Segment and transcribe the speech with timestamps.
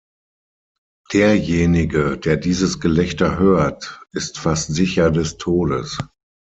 [1.13, 5.99] Derjenige, der dieses Gelächter hört, ist fast sicher des Todes.